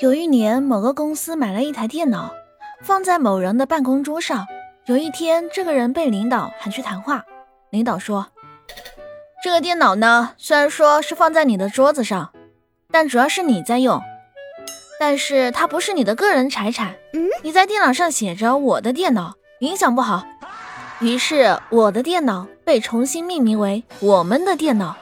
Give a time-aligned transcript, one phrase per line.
[0.00, 2.32] 有一年某个公司买了一台电脑
[2.82, 4.46] 放在某人的办公桌上
[4.86, 7.24] 有一天这个人被领导喊去谈话。
[7.70, 8.28] 领导说
[9.42, 12.32] 这个电脑呢虽然说是放在你的桌子上
[12.92, 14.00] 但主要是你在用
[15.00, 16.94] 但是它不是你的个人财产
[17.42, 20.24] 你在电脑上写着我的电脑影响不好。
[21.00, 24.96] 于是我的电脑被重新命名为我们的电脑。